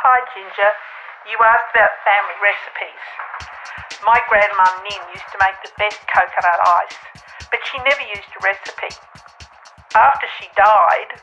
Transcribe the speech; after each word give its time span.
Hi, 0.00 0.24
Ginger. 0.32 0.72
You 1.28 1.36
asked 1.44 1.76
about 1.76 1.92
family 2.08 2.38
recipes. 2.40 3.04
My 4.00 4.16
grandmum 4.32 4.80
Nin 4.80 5.04
used 5.12 5.28
to 5.28 5.36
make 5.36 5.60
the 5.60 5.76
best 5.76 6.00
coconut 6.08 6.56
ice, 6.56 6.96
but 7.52 7.60
she 7.68 7.76
never 7.84 8.00
used 8.08 8.32
a 8.32 8.40
recipe. 8.40 8.96
After 9.92 10.24
she 10.40 10.48
died, 10.56 11.20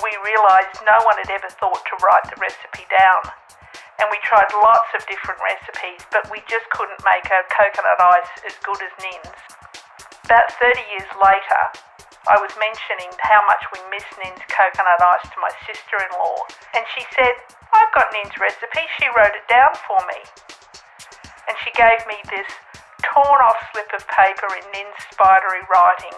we 0.00 0.16
realised 0.16 0.80
no 0.88 0.96
one 1.04 1.20
had 1.20 1.28
ever 1.28 1.52
thought 1.60 1.84
to 1.84 1.94
write 2.00 2.24
the 2.32 2.40
recipe 2.40 2.88
down. 2.88 3.28
And 4.00 4.08
we 4.08 4.16
tried 4.24 4.48
lots 4.64 4.88
of 4.96 5.04
different 5.04 5.44
recipes, 5.44 6.08
but 6.08 6.24
we 6.32 6.40
just 6.48 6.64
couldn't 6.72 7.04
make 7.04 7.28
a 7.28 7.44
coconut 7.52 8.00
ice 8.00 8.48
as 8.48 8.56
good 8.64 8.80
as 8.80 8.96
Nin's. 8.96 9.44
About 10.24 10.48
30 10.56 10.80
years 10.88 11.12
later, 11.20 11.62
I 12.24 12.40
was 12.40 12.56
mentioning 12.56 13.12
how 13.20 13.44
much 13.44 13.60
we 13.68 13.76
miss 13.92 14.08
Nin's 14.16 14.40
coconut 14.48 14.96
ice 14.96 15.28
to 15.28 15.38
my 15.44 15.52
sister 15.68 16.00
in 16.00 16.08
law, 16.16 16.40
and 16.72 16.80
she 16.96 17.04
said, 17.12 17.36
I've 17.68 17.92
got 17.92 18.08
Nin's 18.16 18.32
recipe, 18.40 18.80
she 18.96 19.12
wrote 19.12 19.36
it 19.36 19.44
down 19.44 19.76
for 19.84 20.00
me. 20.08 20.24
And 21.44 21.52
she 21.60 21.68
gave 21.76 22.00
me 22.08 22.16
this 22.32 22.48
torn 23.04 23.40
off 23.44 23.60
slip 23.76 23.92
of 23.92 24.08
paper 24.08 24.48
in 24.56 24.64
Nin's 24.72 24.96
spidery 25.12 25.68
writing 25.68 26.16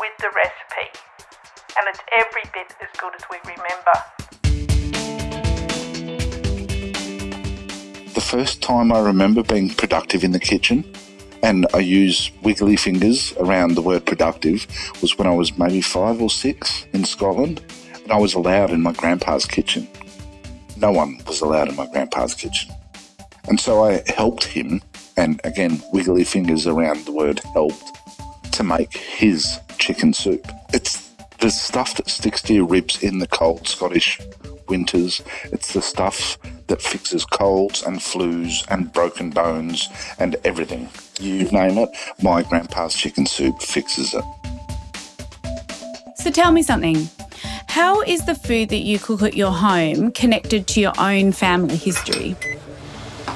with 0.00 0.16
the 0.24 0.32
recipe, 0.32 0.88
and 1.76 1.92
it's 1.92 2.00
every 2.16 2.48
bit 2.56 2.72
as 2.80 2.88
good 2.96 3.12
as 3.12 3.28
we 3.28 3.36
remember. 3.44 3.96
The 8.16 8.24
first 8.24 8.62
time 8.62 8.92
I 8.92 9.00
remember 9.00 9.42
being 9.42 9.68
productive 9.68 10.24
in 10.24 10.32
the 10.32 10.40
kitchen, 10.40 10.88
and 11.44 11.66
I 11.74 11.80
use 11.80 12.30
wiggly 12.42 12.74
fingers 12.74 13.34
around 13.36 13.74
the 13.74 13.82
word 13.82 14.06
productive, 14.06 14.66
was 15.02 15.18
when 15.18 15.26
I 15.26 15.34
was 15.34 15.58
maybe 15.58 15.82
five 15.82 16.22
or 16.22 16.30
six 16.30 16.86
in 16.94 17.04
Scotland, 17.04 17.62
and 18.02 18.10
I 18.10 18.16
was 18.16 18.32
allowed 18.32 18.70
in 18.70 18.80
my 18.80 18.94
grandpa's 18.94 19.44
kitchen. 19.44 19.86
No 20.78 20.90
one 20.90 21.20
was 21.26 21.42
allowed 21.42 21.68
in 21.68 21.76
my 21.76 21.86
grandpa's 21.86 22.32
kitchen. 22.32 22.72
And 23.46 23.60
so 23.60 23.84
I 23.84 24.02
helped 24.06 24.44
him, 24.44 24.80
and 25.18 25.38
again, 25.44 25.82
wiggly 25.92 26.24
fingers 26.24 26.66
around 26.66 27.04
the 27.04 27.12
word 27.12 27.40
helped, 27.52 27.92
to 28.52 28.64
make 28.64 28.96
his 28.96 29.60
chicken 29.78 30.14
soup. 30.14 30.46
It's 30.72 31.10
the 31.40 31.50
stuff 31.50 31.94
that 31.96 32.08
sticks 32.08 32.40
to 32.44 32.54
your 32.54 32.66
ribs 32.66 33.02
in 33.02 33.18
the 33.18 33.26
cold 33.26 33.68
Scottish 33.68 34.18
winters. 34.66 35.20
It's 35.52 35.74
the 35.74 35.82
stuff 35.82 36.38
that 36.66 36.82
fixes 36.82 37.24
colds 37.24 37.82
and 37.82 37.98
flus 37.98 38.64
and 38.68 38.92
broken 38.92 39.30
bones 39.30 39.88
and 40.18 40.36
everything. 40.44 40.88
You 41.20 41.44
name 41.50 41.78
it, 41.78 41.90
my 42.22 42.42
grandpa's 42.42 42.94
chicken 42.94 43.26
soup 43.26 43.60
fixes 43.60 44.14
it. 44.14 44.24
So 46.16 46.30
tell 46.30 46.52
me 46.52 46.62
something. 46.62 47.08
How 47.68 48.00
is 48.02 48.24
the 48.24 48.34
food 48.34 48.68
that 48.70 48.78
you 48.78 48.98
cook 48.98 49.22
at 49.22 49.34
your 49.34 49.52
home 49.52 50.12
connected 50.12 50.66
to 50.68 50.80
your 50.80 50.92
own 50.98 51.32
family 51.32 51.76
history? 51.76 52.36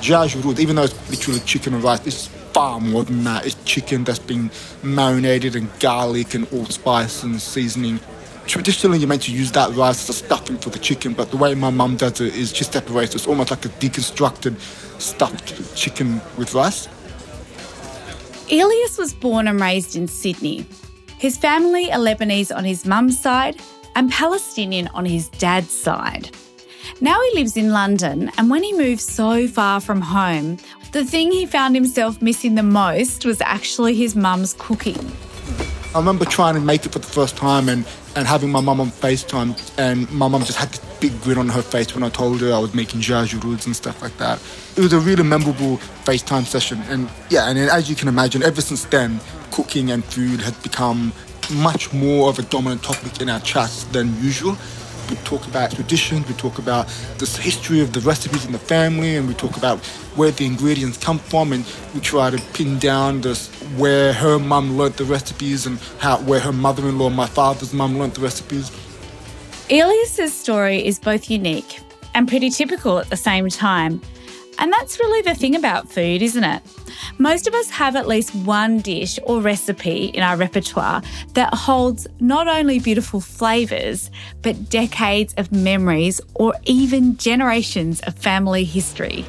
Jajurud, 0.01 0.59
even 0.59 0.77
though 0.77 0.85
it's 0.85 1.11
literally 1.11 1.41
chicken 1.41 1.75
and 1.75 1.83
rice, 1.83 2.07
it's 2.07 2.29
far 2.29 2.81
more 2.81 3.05
than 3.05 3.25
that. 3.25 3.47
It's 3.47 3.57
chicken 3.65 4.05
that's 4.05 4.19
been 4.19 4.51
marinated 4.83 5.57
in 5.57 5.69
garlic 5.81 6.35
and 6.35 6.51
allspice 6.53 7.23
and 7.23 7.41
seasoning 7.43 8.01
traditionally 8.49 8.99
you're 8.99 9.09
meant 9.09 9.23
to 9.23 9.33
use 9.33 9.53
that 9.53 9.75
rice 9.77 10.09
as 10.09 10.17
a 10.17 10.25
stuffing 10.25 10.57
for 10.57 10.71
the 10.71 10.79
chicken, 10.79 11.13
but 11.13 11.31
the 11.31 11.37
way 11.37 11.55
my 11.55 11.71
mum 11.71 11.97
does 11.97 12.21
it 12.21 12.35
is 12.35 12.55
she 12.55 12.65
separates. 12.65 13.15
It's 13.15 13.27
almost 13.27 13.51
like 13.51 13.65
a 13.65 13.69
deconstructed 13.69 14.59
stuffed 15.01 15.77
chicken 15.77 16.21
with 16.37 16.55
rice. 16.55 16.89
Elias 18.51 18.97
was 18.97 19.13
born 19.13 19.47
and 19.47 19.61
raised 19.61 19.95
in 19.95 20.09
Sydney. 20.09 20.67
His 21.19 21.37
family 21.37 21.93
are 21.93 21.99
Lebanese 21.99 22.55
on 22.55 22.65
his 22.65 22.87
mum's 22.87 23.21
side 23.21 23.61
and 23.95 24.11
Palestinian 24.11 24.89
on 24.89 25.05
his 25.05 25.29
dad's 25.29 25.73
side. 25.73 26.31
Now 27.01 27.21
he 27.21 27.39
lives 27.39 27.57
in 27.57 27.73
London, 27.73 28.31
and 28.39 28.51
when 28.51 28.63
he 28.63 28.73
moved 28.73 29.03
so 29.03 29.47
far 29.47 29.81
from 29.81 30.01
home, 30.01 30.57
the 30.93 31.05
thing 31.05 31.31
he 31.31 31.45
found 31.45 31.75
himself 31.75 32.23
missing 32.23 32.55
the 32.55 32.63
most 32.63 33.27
was 33.27 33.41
actually 33.43 33.95
his 33.95 34.17
mum's 34.17 34.55
cooking. 34.55 35.13
I 35.95 35.99
remember 35.99 36.27
trying 36.27 36.55
to 36.55 36.61
make 36.61 36.85
it 36.85 36.93
for 36.93 36.99
the 36.99 37.07
first 37.07 37.37
time 37.37 37.71
and, 37.71 37.87
and 38.15 38.29
having 38.29 38.51
my 38.51 38.61
mum 38.61 38.79
on 38.79 38.91
FaceTime, 38.91 39.57
and 39.79 40.11
my 40.13 40.29
mum 40.29 40.45
just 40.45 40.59
had 40.59 40.69
this 40.69 40.81
big 41.01 41.19
grin 41.23 41.39
on 41.39 41.49
her 41.49 41.63
face 41.63 41.95
when 41.95 42.05
I 42.05 42.11
told 42.11 42.43
her 42.43 42.53
I 42.53 42.59
was 42.59 42.75
making 42.75 43.01
jajuruds 43.01 43.65
and 43.65 43.75
stuff 43.75 44.03
like 44.03 44.17
that. 44.19 44.39
It 44.77 44.83
was 44.83 44.93
a 44.93 45.01
really 45.01 45.23
memorable 45.23 45.79
FaceTime 46.05 46.45
session, 46.45 46.83
and 46.89 47.09
yeah, 47.31 47.49
and 47.49 47.59
as 47.59 47.89
you 47.89 47.97
can 47.97 48.07
imagine, 48.07 48.43
ever 48.43 48.61
since 48.61 48.85
then, 48.85 49.19
cooking 49.51 49.91
and 49.91 50.05
food 50.05 50.41
has 50.41 50.53
become 50.59 51.11
much 51.55 51.91
more 51.95 52.29
of 52.29 52.39
a 52.39 52.43
dominant 52.43 52.83
topic 52.83 53.23
in 53.23 53.31
our 53.31 53.41
chats 53.41 53.85
than 53.85 54.15
usual. 54.23 54.59
We 55.09 55.17
talk 55.17 55.47
about 55.47 55.71
traditions, 55.71 56.29
we 56.29 56.35
talk 56.35 56.59
about 56.59 56.87
the 57.19 57.27
history 57.27 57.81
of 57.81 57.93
the 57.93 58.01
recipes 58.01 58.45
in 58.45 58.53
the 58.53 58.59
family, 58.59 59.17
and 59.17 59.27
we 59.27 59.35
talk 59.35 59.57
about 59.57 59.79
where 60.17 60.31
the 60.31 60.45
ingredients 60.45 60.99
come 60.99 61.19
from, 61.19 61.53
and 61.53 61.65
we 61.95 62.01
try 62.01 62.31
to 62.31 62.39
pin 62.53 62.79
down 62.79 63.23
this 63.23 63.49
where 63.77 64.13
her 64.13 64.39
mum 64.39 64.77
learnt 64.77 64.97
the 64.97 65.05
recipes 65.05 65.67
and 65.67 65.79
how 65.99 66.19
where 66.19 66.41
her 66.41 66.53
mother-in-law, 66.53 67.11
my 67.11 67.27
father's 67.27 67.73
mum, 67.73 67.99
learnt 67.99 68.15
the 68.15 68.21
recipes. 68.21 68.71
Elias's 69.71 70.33
story 70.33 70.85
is 70.85 70.99
both 70.99 71.31
unique 71.31 71.81
and 72.15 72.27
pretty 72.27 72.51
typical 72.51 72.99
at 72.99 73.09
the 73.11 73.17
same 73.17 73.49
time. 73.49 74.01
And 74.59 74.73
that's 74.73 74.99
really 74.99 75.23
the 75.23 75.35
thing 75.35 75.55
about 75.55 75.89
food, 75.89 76.21
isn't 76.21 76.43
it? 76.45 76.63
Most 77.19 77.47
of 77.47 77.55
us 77.55 77.71
have 77.71 77.95
at 77.95 78.09
least 78.09 78.35
one 78.35 78.81
dish 78.81 79.19
or 79.23 79.41
recipe 79.41 80.07
in 80.07 80.23
our 80.23 80.37
repertoire 80.37 81.03
that 81.35 81.55
holds 81.55 82.07
not 82.19 82.49
only 82.49 82.81
beautiful 82.81 83.21
flavours, 83.21 84.11
but 84.43 84.69
decades 84.69 85.33
of 85.37 85.53
memories 85.53 86.21
or 86.35 86.55
even 86.65 87.17
generations 87.17 88.01
of 88.01 88.15
family 88.17 88.65
history. 88.65 89.25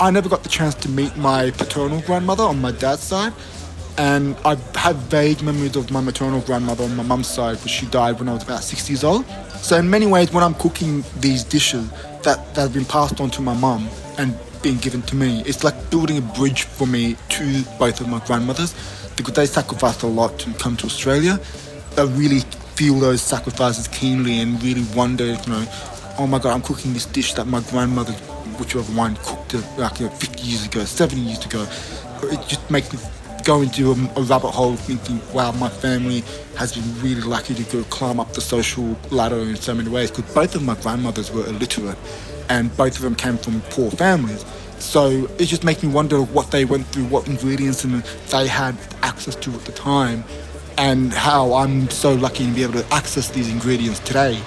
I 0.00 0.10
never 0.10 0.28
got 0.28 0.42
the 0.42 0.48
chance 0.48 0.74
to 0.76 0.88
meet 0.88 1.16
my 1.16 1.50
paternal 1.52 2.00
grandmother 2.02 2.44
on 2.44 2.60
my 2.60 2.72
dad's 2.72 3.02
side, 3.02 3.32
and 3.96 4.36
I 4.44 4.56
have 4.76 4.96
vague 4.96 5.42
memories 5.42 5.74
of 5.74 5.90
my 5.90 6.00
maternal 6.00 6.40
grandmother 6.40 6.84
on 6.84 6.96
my 6.96 7.02
mum's 7.02 7.26
side, 7.28 7.58
but 7.60 7.68
she 7.70 7.86
died 7.86 8.18
when 8.18 8.28
I 8.28 8.34
was 8.34 8.44
about 8.44 8.62
six 8.62 8.88
years 8.88 9.02
old. 9.02 9.24
So 9.56 9.76
in 9.76 9.90
many 9.90 10.06
ways, 10.06 10.32
when 10.32 10.44
I'm 10.44 10.54
cooking 10.54 11.04
these 11.18 11.42
dishes 11.42 11.90
that, 12.22 12.54
that 12.54 12.60
have 12.60 12.72
been 12.72 12.84
passed 12.84 13.20
on 13.20 13.30
to 13.30 13.42
my 13.42 13.54
mum 13.54 13.88
and 14.18 14.38
being 14.62 14.78
given 14.78 15.02
to 15.02 15.16
me. 15.16 15.42
It's 15.46 15.64
like 15.64 15.90
building 15.90 16.18
a 16.18 16.20
bridge 16.20 16.62
for 16.62 16.86
me 16.86 17.16
to 17.30 17.62
both 17.78 18.00
of 18.00 18.08
my 18.08 18.24
grandmothers 18.26 18.74
because 19.16 19.34
they 19.34 19.46
sacrificed 19.46 20.02
a 20.02 20.06
lot 20.06 20.38
to 20.40 20.52
come 20.54 20.76
to 20.78 20.86
Australia. 20.86 21.38
I 21.96 22.02
really 22.02 22.40
feel 22.74 22.94
those 23.00 23.22
sacrifices 23.22 23.88
keenly 23.88 24.40
and 24.40 24.62
really 24.62 24.84
wonder, 24.94 25.26
you 25.26 25.46
know, 25.46 25.64
oh 26.18 26.26
my 26.26 26.38
god, 26.38 26.54
I'm 26.54 26.62
cooking 26.62 26.92
this 26.92 27.06
dish 27.06 27.34
that 27.34 27.46
my 27.46 27.60
grandmother, 27.70 28.12
whichever 28.58 28.92
one, 28.92 29.16
cooked 29.16 29.54
like 29.78 30.00
you 30.00 30.06
know, 30.06 30.12
50 30.12 30.42
years 30.42 30.66
ago, 30.66 30.84
70 30.84 31.20
years 31.20 31.44
ago. 31.44 31.66
It 32.22 32.48
just 32.48 32.70
makes 32.70 32.92
me 32.92 32.98
go 33.44 33.62
into 33.62 33.92
a, 33.92 34.20
a, 34.20 34.22
rabbit 34.22 34.50
hole 34.50 34.76
thinking, 34.76 35.20
wow, 35.32 35.52
my 35.52 35.68
family 35.68 36.22
has 36.56 36.74
been 36.74 37.02
really 37.02 37.22
lucky 37.22 37.54
to 37.54 37.62
go 37.64 37.82
climb 37.84 38.20
up 38.20 38.32
the 38.34 38.40
social 38.40 38.96
ladder 39.10 39.38
in 39.38 39.56
so 39.56 39.74
many 39.74 39.88
ways 39.88 40.10
because 40.10 40.34
both 40.34 40.54
of 40.54 40.62
my 40.62 40.74
grandmothers 40.76 41.30
were 41.32 41.46
illiterate 41.46 41.96
and 42.48 42.74
both 42.76 42.96
of 42.96 43.02
them 43.02 43.14
came 43.14 43.36
from 43.36 43.60
poor 43.70 43.90
families. 43.90 44.44
So 44.78 45.28
it 45.38 45.46
just 45.46 45.64
makes 45.64 45.82
me 45.82 45.90
wonder 45.90 46.22
what 46.22 46.50
they 46.50 46.64
went 46.64 46.86
through, 46.86 47.06
what 47.06 47.26
ingredients 47.26 47.84
and 47.84 48.02
they 48.30 48.46
had 48.46 48.76
access 49.02 49.34
to 49.36 49.52
at 49.52 49.64
the 49.64 49.72
time, 49.72 50.24
and 50.76 51.12
how 51.12 51.54
I'm 51.54 51.90
so 51.90 52.14
lucky 52.14 52.46
to 52.46 52.52
be 52.52 52.62
able 52.62 52.74
to 52.74 52.94
access 52.94 53.30
these 53.30 53.50
ingredients 53.50 53.98
today. 54.00 54.40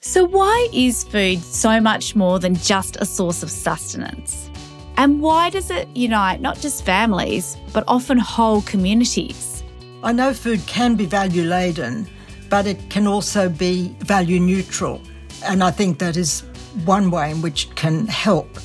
So, 0.00 0.24
why 0.24 0.68
is 0.72 1.02
food 1.02 1.40
so 1.40 1.80
much 1.80 2.14
more 2.14 2.38
than 2.38 2.54
just 2.56 2.96
a 2.96 3.06
source 3.06 3.42
of 3.42 3.50
sustenance? 3.50 4.50
And 4.96 5.20
why 5.20 5.50
does 5.50 5.70
it 5.70 5.88
unite 5.96 6.40
not 6.40 6.58
just 6.58 6.84
families, 6.84 7.56
but 7.72 7.84
often 7.88 8.18
whole 8.18 8.60
communities? 8.62 9.64
I 10.02 10.12
know 10.12 10.34
food 10.34 10.64
can 10.66 10.94
be 10.94 11.06
value 11.06 11.42
laden, 11.44 12.06
but 12.50 12.66
it 12.66 12.90
can 12.90 13.06
also 13.06 13.48
be 13.48 13.96
value 14.00 14.38
neutral. 14.38 15.00
And 15.44 15.62
I 15.62 15.70
think 15.70 15.98
that 15.98 16.16
is 16.16 16.40
one 16.84 17.10
way 17.10 17.30
in 17.30 17.42
which 17.42 17.72
can 17.74 18.06
help, 18.06 18.58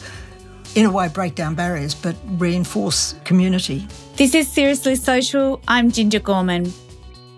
in 0.76 0.86
a 0.86 0.92
way, 0.92 1.08
break 1.10 1.36
down 1.36 1.56
barriers 1.56 1.94
but 1.94 2.16
reinforce 2.38 3.16
community. 3.26 3.88
This 4.16 4.34
is 4.34 4.48
Seriously 4.48 4.96
Social. 4.96 5.62
I'm 5.68 5.92
Ginger 5.92 6.20
Gorman. 6.20 6.72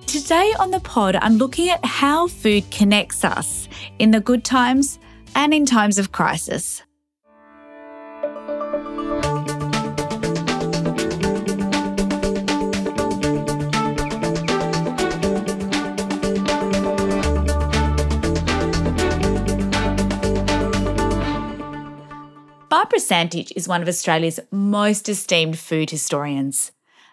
Today 0.05 0.53
on 0.59 0.71
the 0.71 0.79
pod, 0.79 1.15
I'm 1.15 1.37
looking 1.37 1.69
at 1.69 1.83
how 1.85 2.27
food 2.27 2.69
connects 2.71 3.23
us 3.23 3.67
in 3.97 4.11
the 4.11 4.19
good 4.19 4.43
times 4.43 4.99
and 5.35 5.53
in 5.53 5.65
times 5.65 5.97
of 5.97 6.11
crisis. 6.11 6.83
Barbara 22.81 22.97
Santich 22.97 23.53
is 23.55 23.67
one 23.67 23.83
of 23.83 23.87
Australia's 23.87 24.39
most 24.49 25.07
esteemed 25.07 25.59
food 25.59 25.91
historians, 25.91 26.71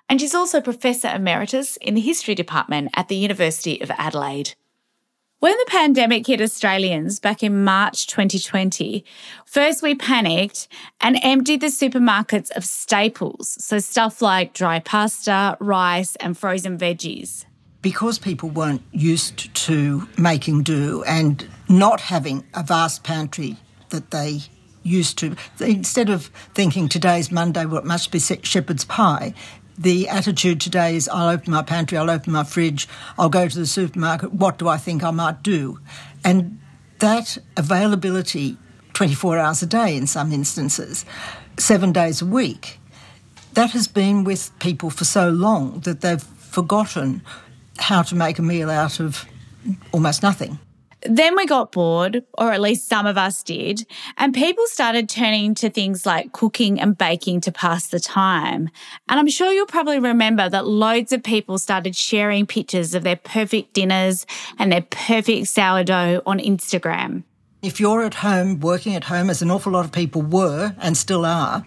and 0.08 0.18
she's 0.18 0.34
also 0.34 0.62
Professor 0.62 1.08
Emeritus 1.08 1.76
in 1.82 1.92
the 1.92 2.00
History 2.00 2.34
Department 2.34 2.90
at 2.94 3.08
the 3.08 3.16
University 3.16 3.78
of 3.82 3.90
Adelaide. 3.90 4.54
When 5.40 5.52
the 5.52 5.66
pandemic 5.68 6.26
hit 6.26 6.40
Australians 6.40 7.20
back 7.20 7.42
in 7.42 7.64
March 7.64 8.06
2020, 8.06 9.04
first 9.44 9.82
we 9.82 9.94
panicked 9.94 10.68
and 11.02 11.20
emptied 11.22 11.60
the 11.60 11.66
supermarkets 11.66 12.50
of 12.52 12.64
staples, 12.64 13.62
so 13.62 13.78
stuff 13.78 14.22
like 14.22 14.54
dry 14.54 14.78
pasta, 14.78 15.58
rice, 15.60 16.16
and 16.16 16.38
frozen 16.38 16.78
veggies. 16.78 17.44
Because 17.82 18.18
people 18.18 18.48
weren't 18.48 18.82
used 18.92 19.54
to 19.66 20.08
making 20.16 20.62
do 20.62 21.04
and 21.04 21.46
not 21.68 22.00
having 22.00 22.46
a 22.54 22.62
vast 22.62 23.04
pantry 23.04 23.58
that 23.90 24.10
they 24.10 24.40
used 24.88 25.18
to, 25.18 25.36
instead 25.60 26.10
of 26.10 26.26
thinking 26.54 26.88
today's 26.88 27.30
Monday, 27.30 27.64
what 27.64 27.84
must 27.84 28.10
be 28.10 28.18
shepherd's 28.18 28.84
pie, 28.84 29.34
the 29.78 30.08
attitude 30.08 30.60
today 30.60 30.96
is 30.96 31.08
I'll 31.08 31.28
open 31.28 31.52
my 31.52 31.62
pantry, 31.62 31.96
I'll 31.96 32.10
open 32.10 32.32
my 32.32 32.44
fridge, 32.44 32.88
I'll 33.16 33.28
go 33.28 33.48
to 33.48 33.58
the 33.58 33.66
supermarket, 33.66 34.32
what 34.32 34.58
do 34.58 34.68
I 34.68 34.76
think 34.76 35.04
I 35.04 35.12
might 35.12 35.42
do? 35.42 35.78
And 36.24 36.58
that 36.98 37.38
availability 37.56 38.56
24 38.94 39.38
hours 39.38 39.62
a 39.62 39.66
day 39.66 39.96
in 39.96 40.08
some 40.08 40.32
instances, 40.32 41.04
seven 41.56 41.92
days 41.92 42.20
a 42.20 42.26
week, 42.26 42.80
that 43.52 43.70
has 43.70 43.86
been 43.86 44.24
with 44.24 44.56
people 44.58 44.90
for 44.90 45.04
so 45.04 45.30
long 45.30 45.80
that 45.80 46.00
they've 46.00 46.22
forgotten 46.22 47.22
how 47.78 48.02
to 48.02 48.16
make 48.16 48.38
a 48.38 48.42
meal 48.42 48.70
out 48.70 48.98
of 48.98 49.24
almost 49.92 50.22
nothing. 50.22 50.58
Then 51.02 51.36
we 51.36 51.46
got 51.46 51.72
bored, 51.72 52.24
or 52.36 52.52
at 52.52 52.60
least 52.60 52.88
some 52.88 53.06
of 53.06 53.16
us 53.16 53.42
did, 53.42 53.86
and 54.16 54.34
people 54.34 54.66
started 54.66 55.08
turning 55.08 55.54
to 55.56 55.70
things 55.70 56.04
like 56.04 56.32
cooking 56.32 56.80
and 56.80 56.98
baking 56.98 57.40
to 57.42 57.52
pass 57.52 57.86
the 57.86 58.00
time. 58.00 58.68
And 59.08 59.20
I'm 59.20 59.28
sure 59.28 59.52
you'll 59.52 59.66
probably 59.66 60.00
remember 60.00 60.48
that 60.48 60.66
loads 60.66 61.12
of 61.12 61.22
people 61.22 61.58
started 61.58 61.94
sharing 61.94 62.46
pictures 62.46 62.94
of 62.94 63.04
their 63.04 63.16
perfect 63.16 63.74
dinners 63.74 64.26
and 64.58 64.72
their 64.72 64.82
perfect 64.82 65.48
sourdough 65.48 66.22
on 66.26 66.40
Instagram. 66.40 67.22
If 67.62 67.80
you're 67.80 68.02
at 68.02 68.14
home, 68.14 68.60
working 68.60 68.94
at 68.94 69.04
home, 69.04 69.30
as 69.30 69.42
an 69.42 69.50
awful 69.50 69.72
lot 69.72 69.84
of 69.84 69.92
people 69.92 70.22
were 70.22 70.74
and 70.78 70.96
still 70.96 71.24
are, 71.24 71.64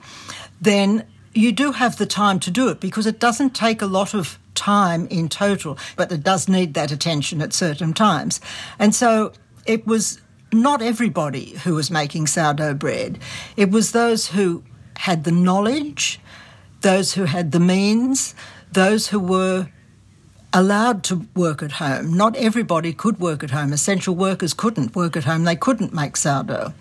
then 0.61 1.05
you 1.33 1.51
do 1.51 1.71
have 1.71 1.97
the 1.97 2.05
time 2.05 2.39
to 2.41 2.51
do 2.51 2.69
it 2.69 2.79
because 2.79 3.05
it 3.05 3.19
doesn't 3.19 3.55
take 3.55 3.81
a 3.81 3.85
lot 3.85 4.13
of 4.13 4.37
time 4.55 5.07
in 5.07 5.29
total, 5.29 5.77
but 5.95 6.11
it 6.11 6.23
does 6.23 6.47
need 6.47 6.73
that 6.73 6.91
attention 6.91 7.41
at 7.41 7.53
certain 7.53 7.93
times. 7.93 8.41
And 8.77 8.93
so 8.93 9.31
it 9.65 9.87
was 9.87 10.21
not 10.53 10.81
everybody 10.81 11.51
who 11.63 11.75
was 11.75 11.89
making 11.89 12.27
sourdough 12.27 12.73
bread, 12.75 13.19
it 13.55 13.71
was 13.71 13.91
those 13.91 14.27
who 14.27 14.63
had 14.97 15.23
the 15.23 15.31
knowledge, 15.31 16.19
those 16.81 17.13
who 17.13 17.23
had 17.25 17.51
the 17.51 17.59
means, 17.59 18.35
those 18.71 19.07
who 19.07 19.19
were 19.19 19.69
allowed 20.53 21.03
to 21.05 21.25
work 21.35 21.63
at 21.63 21.73
home. 21.73 22.13
Not 22.13 22.35
everybody 22.35 22.91
could 22.91 23.19
work 23.19 23.43
at 23.43 23.51
home. 23.51 23.71
Essential 23.71 24.15
workers 24.15 24.53
couldn't 24.53 24.95
work 24.95 25.15
at 25.15 25.23
home, 25.23 25.45
they 25.45 25.55
couldn't 25.55 25.93
make 25.93 26.17
sourdough. 26.17 26.73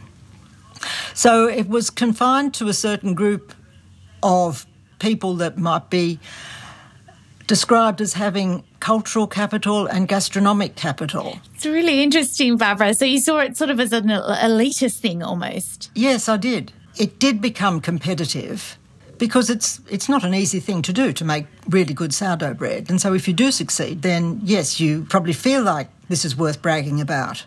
So 1.14 1.46
it 1.46 1.68
was 1.68 1.90
confined 1.90 2.54
to 2.54 2.68
a 2.68 2.74
certain 2.74 3.14
group 3.14 3.54
of 4.22 4.66
people 4.98 5.34
that 5.36 5.58
might 5.58 5.90
be 5.90 6.18
described 7.46 8.00
as 8.00 8.12
having 8.12 8.62
cultural 8.78 9.26
capital 9.26 9.86
and 9.86 10.06
gastronomic 10.06 10.76
capital. 10.76 11.38
It's 11.54 11.66
really 11.66 12.02
interesting, 12.02 12.56
Barbara. 12.56 12.94
So 12.94 13.04
you 13.04 13.18
saw 13.18 13.40
it 13.40 13.56
sort 13.56 13.70
of 13.70 13.80
as 13.80 13.92
an 13.92 14.06
elitist 14.06 15.00
thing 15.00 15.22
almost. 15.22 15.90
Yes, 15.94 16.28
I 16.28 16.36
did. 16.36 16.72
It 16.96 17.18
did 17.18 17.40
become 17.40 17.80
competitive 17.80 18.78
because 19.18 19.50
it's 19.50 19.80
it's 19.88 20.08
not 20.08 20.24
an 20.24 20.34
easy 20.34 20.60
thing 20.60 20.82
to 20.82 20.92
do 20.92 21.12
to 21.12 21.24
make 21.24 21.46
really 21.68 21.94
good 21.94 22.14
sourdough 22.14 22.54
bread. 22.54 22.90
And 22.90 23.00
so 23.00 23.14
if 23.14 23.28
you 23.28 23.34
do 23.34 23.50
succeed, 23.50 24.02
then 24.02 24.40
yes, 24.42 24.80
you 24.80 25.04
probably 25.08 25.34
feel 25.34 25.62
like 25.62 25.88
this 26.08 26.24
is 26.24 26.36
worth 26.36 26.62
bragging 26.62 27.00
about. 27.00 27.44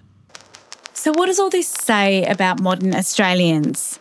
So 0.94 1.12
what 1.12 1.26
does 1.26 1.40
all 1.40 1.50
this 1.50 1.68
say 1.68 2.24
about 2.26 2.62
modern 2.62 2.96
Australians? 2.96 4.00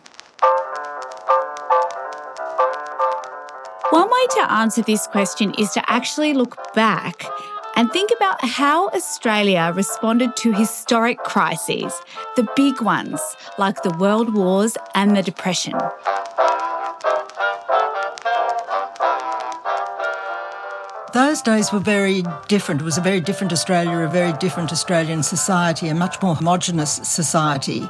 One 3.93 4.09
way 4.09 4.27
to 4.37 4.53
answer 4.53 4.81
this 4.81 5.07
question 5.07 5.53
is 5.59 5.71
to 5.73 5.91
actually 5.91 6.33
look 6.33 6.57
back 6.73 7.27
and 7.77 7.93
think 7.93 8.09
about 8.17 8.43
how 8.43 8.89
Australia 8.89 9.71
responded 9.77 10.35
to 10.37 10.55
historic 10.55 11.19
crises, 11.19 11.93
the 12.35 12.49
big 12.57 12.81
ones 12.81 13.21
like 13.59 13.83
the 13.83 13.95
World 13.99 14.33
Wars 14.33 14.79
and 14.95 15.15
the 15.15 15.23
Depression. 15.23 15.75
Those 21.13 21.43
days 21.43 21.71
were 21.71 21.79
very 21.79 22.23
different. 22.49 22.81
It 22.81 22.85
was 22.85 22.97
a 22.97 23.03
very 23.03 23.21
different 23.21 23.53
Australia, 23.53 23.99
a 23.99 24.09
very 24.09 24.33
different 24.39 24.73
Australian 24.73 25.23
society, 25.23 25.89
a 25.89 25.95
much 25.95 26.23
more 26.23 26.35
homogenous 26.35 26.93
society. 26.93 27.87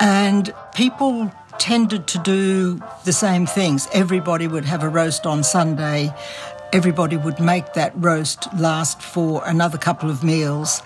And 0.00 0.54
people 0.74 1.30
tended 1.58 2.06
to 2.08 2.18
do 2.18 2.80
the 3.04 3.12
same 3.12 3.46
things. 3.46 3.88
Everybody 3.92 4.46
would 4.46 4.64
have 4.64 4.82
a 4.82 4.88
roast 4.88 5.26
on 5.26 5.42
Sunday. 5.42 6.14
Everybody 6.72 7.16
would 7.16 7.40
make 7.40 7.74
that 7.74 7.92
roast 7.96 8.48
last 8.58 9.00
for 9.00 9.42
another 9.46 9.78
couple 9.78 10.10
of 10.10 10.24
meals. 10.24 10.82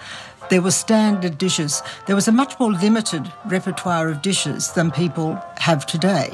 There 0.51 0.63
were 0.63 0.71
standard 0.71 1.39
dishes. 1.39 1.83
There 2.07 2.17
was 2.17 2.29
a 2.29 2.33
much 2.33 2.59
more 2.59 2.73
limited 2.73 3.33
repertoire 3.47 4.09
of 4.09 4.23
dishes 4.23 4.73
than 4.73 4.91
people 4.91 5.41
have 5.59 5.87
today. 5.87 6.31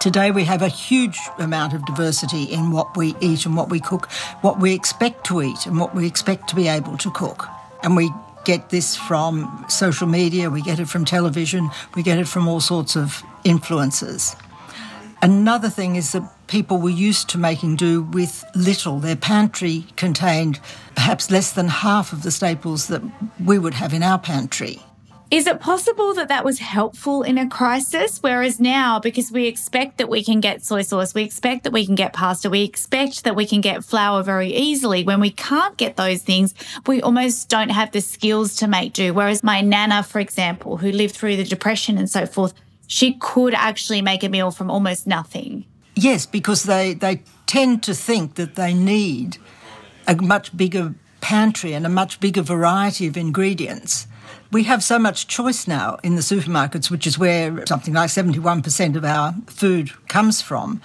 Today 0.00 0.30
we 0.30 0.44
have 0.44 0.62
a 0.62 0.68
huge 0.68 1.18
amount 1.38 1.74
of 1.74 1.84
diversity 1.86 2.44
in 2.44 2.72
what 2.72 2.96
we 2.96 3.14
eat 3.20 3.46
and 3.46 3.56
what 3.56 3.70
we 3.70 3.78
cook, 3.78 4.10
what 4.40 4.58
we 4.58 4.74
expect 4.74 5.24
to 5.26 5.42
eat 5.42 5.66
and 5.66 5.78
what 5.78 5.94
we 5.94 6.06
expect 6.06 6.48
to 6.48 6.56
be 6.56 6.66
able 6.66 6.96
to 6.96 7.10
cook. 7.12 7.46
And 7.84 7.94
we 7.94 8.10
get 8.44 8.70
this 8.70 8.96
from 8.96 9.64
social 9.68 10.06
media, 10.06 10.50
we 10.50 10.62
get 10.62 10.80
it 10.80 10.88
from 10.88 11.04
television, 11.04 11.70
we 11.94 12.02
get 12.02 12.18
it 12.18 12.28
from 12.28 12.48
all 12.48 12.60
sorts 12.60 12.96
of 12.96 13.22
influences. 13.44 14.36
Another 15.22 15.68
thing 15.68 15.94
is 15.96 16.12
that 16.12 16.22
people 16.48 16.78
were 16.78 16.90
used 16.90 17.28
to 17.30 17.38
making 17.38 17.76
do 17.76 18.02
with 18.02 18.44
little. 18.56 18.98
Their 18.98 19.16
pantry 19.16 19.86
contained 19.96 20.58
perhaps 20.96 21.30
less 21.30 21.52
than 21.52 21.68
half 21.68 22.12
of 22.12 22.24
the 22.24 22.32
staples 22.32 22.88
that 22.88 23.02
we 23.44 23.58
would 23.58 23.74
have 23.74 23.94
in 23.94 24.02
our 24.02 24.18
pantry. 24.18 24.82
Is 25.32 25.46
it 25.46 25.60
possible 25.60 26.12
that 26.12 26.28
that 26.28 26.44
was 26.44 26.58
helpful 26.58 27.22
in 27.22 27.38
a 27.38 27.48
crisis? 27.48 28.18
Whereas 28.18 28.60
now, 28.60 29.00
because 29.00 29.32
we 29.32 29.46
expect 29.46 29.96
that 29.96 30.10
we 30.10 30.22
can 30.22 30.40
get 30.40 30.62
soy 30.62 30.82
sauce, 30.82 31.14
we 31.14 31.22
expect 31.22 31.64
that 31.64 31.72
we 31.72 31.86
can 31.86 31.94
get 31.94 32.12
pasta, 32.12 32.50
we 32.50 32.64
expect 32.64 33.24
that 33.24 33.34
we 33.34 33.46
can 33.46 33.62
get 33.62 33.82
flour 33.82 34.22
very 34.22 34.52
easily. 34.52 35.04
When 35.04 35.20
we 35.20 35.30
can't 35.30 35.74
get 35.78 35.96
those 35.96 36.20
things, 36.20 36.52
we 36.86 37.00
almost 37.00 37.48
don't 37.48 37.70
have 37.70 37.92
the 37.92 38.02
skills 38.02 38.56
to 38.56 38.68
make 38.68 38.92
do. 38.92 39.14
Whereas 39.14 39.42
my 39.42 39.62
nana, 39.62 40.02
for 40.02 40.20
example, 40.20 40.76
who 40.76 40.92
lived 40.92 41.14
through 41.14 41.38
the 41.38 41.44
depression 41.44 41.96
and 41.96 42.10
so 42.10 42.26
forth, 42.26 42.52
she 42.86 43.14
could 43.14 43.54
actually 43.54 44.02
make 44.02 44.22
a 44.22 44.28
meal 44.28 44.50
from 44.50 44.70
almost 44.70 45.06
nothing. 45.06 45.64
Yes, 45.94 46.26
because 46.26 46.64
they, 46.64 46.92
they 46.92 47.22
tend 47.46 47.82
to 47.84 47.94
think 47.94 48.34
that 48.34 48.56
they 48.56 48.74
need 48.74 49.38
a 50.06 50.14
much 50.14 50.54
bigger 50.54 50.94
pantry 51.22 51.72
and 51.72 51.86
a 51.86 51.88
much 51.88 52.20
bigger 52.20 52.42
variety 52.42 53.06
of 53.06 53.16
ingredients 53.16 54.08
we 54.50 54.64
have 54.64 54.82
so 54.82 54.98
much 54.98 55.26
choice 55.26 55.66
now 55.66 55.98
in 56.02 56.14
the 56.14 56.20
supermarkets, 56.20 56.90
which 56.90 57.06
is 57.06 57.18
where 57.18 57.64
something 57.66 57.94
like 57.94 58.10
71% 58.10 58.96
of 58.96 59.04
our 59.04 59.34
food 59.46 59.90
comes 60.08 60.42
from, 60.42 60.80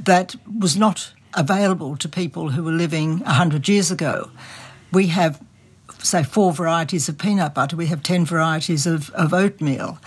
that 0.00 0.34
was 0.58 0.76
not 0.76 1.12
available 1.34 1.96
to 1.96 2.08
people 2.08 2.50
who 2.50 2.62
were 2.62 2.72
living 2.72 3.20
100 3.20 3.68
years 3.68 3.90
ago. 3.90 4.30
We 4.92 5.08
have, 5.08 5.40
say, 5.98 6.22
four 6.22 6.52
varieties 6.52 7.08
of 7.08 7.18
peanut 7.18 7.54
butter, 7.54 7.76
we 7.76 7.86
have 7.86 8.02
10 8.02 8.24
varieties 8.24 8.86
of, 8.86 9.10
of 9.10 9.34
oatmeal. 9.34 9.98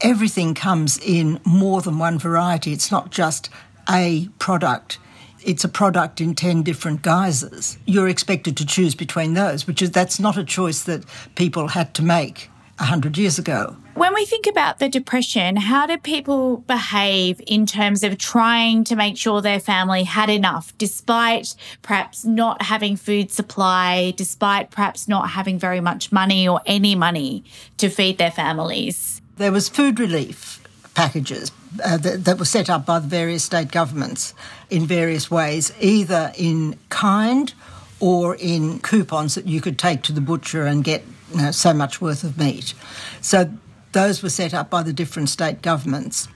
Everything 0.00 0.54
comes 0.54 0.98
in 0.98 1.40
more 1.44 1.82
than 1.82 1.98
one 1.98 2.18
variety. 2.18 2.72
It's 2.72 2.90
not 2.90 3.10
just 3.10 3.50
a 3.88 4.28
product 4.38 4.98
it's 5.44 5.64
a 5.64 5.68
product 5.68 6.20
in 6.20 6.34
10 6.34 6.62
different 6.62 7.02
guises. 7.02 7.78
You're 7.86 8.08
expected 8.08 8.56
to 8.56 8.66
choose 8.66 8.94
between 8.94 9.34
those, 9.34 9.66
which 9.66 9.82
is 9.82 9.90
that's 9.90 10.18
not 10.18 10.36
a 10.36 10.44
choice 10.44 10.82
that 10.84 11.04
people 11.34 11.68
had 11.68 11.94
to 11.94 12.02
make 12.02 12.50
100 12.78 13.16
years 13.16 13.38
ago. 13.38 13.76
When 13.94 14.12
we 14.12 14.24
think 14.24 14.48
about 14.48 14.80
the 14.80 14.88
depression, 14.88 15.54
how 15.54 15.86
did 15.86 16.02
people 16.02 16.56
behave 16.58 17.40
in 17.46 17.64
terms 17.64 18.02
of 18.02 18.18
trying 18.18 18.82
to 18.84 18.96
make 18.96 19.16
sure 19.16 19.40
their 19.40 19.60
family 19.60 20.02
had 20.02 20.28
enough, 20.28 20.76
despite 20.78 21.54
perhaps 21.82 22.24
not 22.24 22.62
having 22.62 22.96
food 22.96 23.30
supply, 23.30 24.12
despite 24.16 24.72
perhaps 24.72 25.06
not 25.06 25.30
having 25.30 25.60
very 25.60 25.80
much 25.80 26.10
money 26.10 26.48
or 26.48 26.60
any 26.66 26.96
money 26.96 27.44
to 27.76 27.88
feed 27.88 28.18
their 28.18 28.32
families? 28.32 29.22
There 29.36 29.52
was 29.52 29.68
food 29.68 30.00
relief 30.00 30.63
packages 30.94 31.50
uh, 31.84 31.96
that, 31.98 32.24
that 32.24 32.38
were 32.38 32.44
set 32.44 32.70
up 32.70 32.86
by 32.86 32.98
the 32.98 33.08
various 33.08 33.44
state 33.44 33.70
governments 33.70 34.34
in 34.70 34.86
various 34.86 35.30
ways, 35.30 35.72
either 35.80 36.32
in 36.36 36.78
kind 36.88 37.52
or 38.00 38.36
in 38.36 38.78
coupons 38.80 39.34
that 39.34 39.46
you 39.46 39.60
could 39.60 39.78
take 39.78 40.02
to 40.02 40.12
the 40.12 40.20
butcher 40.20 40.64
and 40.64 40.84
get 40.84 41.02
you 41.32 41.40
know, 41.40 41.50
so 41.50 41.72
much 41.72 42.00
worth 42.00 42.24
of 42.24 42.38
meat. 42.38 42.74
So 43.20 43.52
those 43.92 44.22
were 44.22 44.30
set 44.30 44.54
up 44.54 44.70
by 44.70 44.82
the 44.82 44.92
different 44.92 45.28
state 45.28 45.62
governments. 45.62 46.28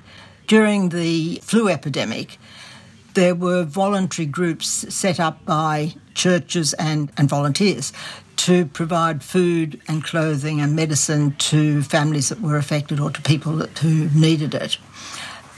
During 0.46 0.88
the 0.88 1.40
flu 1.42 1.68
epidemic, 1.68 2.38
there 3.14 3.34
were 3.34 3.64
voluntary 3.64 4.26
groups 4.26 4.68
set 4.94 5.20
up 5.20 5.44
by 5.44 5.94
churches 6.14 6.72
and, 6.74 7.12
and 7.16 7.28
volunteers 7.28 7.92
to 8.38 8.66
provide 8.66 9.22
food 9.22 9.80
and 9.88 10.02
clothing 10.02 10.60
and 10.60 10.74
medicine 10.74 11.34
to 11.36 11.82
families 11.82 12.28
that 12.28 12.40
were 12.40 12.56
affected 12.56 13.00
or 13.00 13.10
to 13.10 13.20
people 13.22 13.56
that, 13.56 13.76
who 13.78 14.08
needed 14.14 14.54
it. 14.54 14.78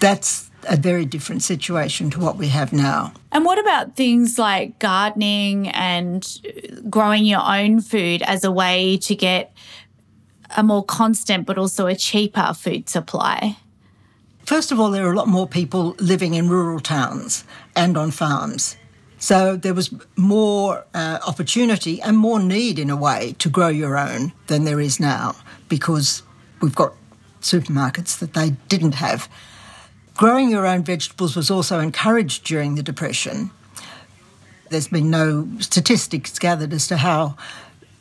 That's 0.00 0.50
a 0.64 0.76
very 0.76 1.04
different 1.04 1.42
situation 1.42 2.10
to 2.10 2.20
what 2.20 2.36
we 2.36 2.48
have 2.48 2.72
now. 2.72 3.12
And 3.32 3.44
what 3.44 3.58
about 3.58 3.96
things 3.96 4.38
like 4.38 4.78
gardening 4.78 5.68
and 5.68 6.26
growing 6.88 7.24
your 7.24 7.42
own 7.42 7.80
food 7.80 8.22
as 8.22 8.44
a 8.44 8.50
way 8.50 8.96
to 8.98 9.14
get 9.14 9.52
a 10.56 10.62
more 10.62 10.84
constant 10.84 11.46
but 11.46 11.58
also 11.58 11.86
a 11.86 11.94
cheaper 11.94 12.52
food 12.54 12.88
supply? 12.88 13.56
First 14.44 14.72
of 14.72 14.80
all, 14.80 14.90
there 14.90 15.06
are 15.06 15.12
a 15.12 15.16
lot 15.16 15.28
more 15.28 15.46
people 15.46 15.94
living 15.98 16.34
in 16.34 16.48
rural 16.48 16.80
towns 16.80 17.44
and 17.76 17.96
on 17.96 18.10
farms. 18.10 18.76
So 19.20 19.54
there 19.54 19.74
was 19.74 19.94
more 20.16 20.86
uh, 20.94 21.18
opportunity 21.26 22.00
and 22.00 22.16
more 22.16 22.40
need, 22.40 22.78
in 22.78 22.88
a 22.88 22.96
way, 22.96 23.34
to 23.38 23.50
grow 23.50 23.68
your 23.68 23.98
own 23.98 24.32
than 24.46 24.64
there 24.64 24.80
is 24.80 24.98
now 24.98 25.36
because 25.68 26.22
we've 26.62 26.74
got 26.74 26.94
supermarkets 27.42 28.18
that 28.18 28.32
they 28.32 28.50
didn't 28.68 28.94
have. 28.94 29.28
Growing 30.16 30.50
your 30.50 30.66
own 30.66 30.82
vegetables 30.84 31.36
was 31.36 31.50
also 31.50 31.80
encouraged 31.80 32.44
during 32.44 32.74
the 32.74 32.82
Depression. 32.82 33.50
There's 34.70 34.88
been 34.88 35.10
no 35.10 35.46
statistics 35.60 36.38
gathered 36.38 36.72
as 36.72 36.88
to 36.88 36.96
how 36.96 37.36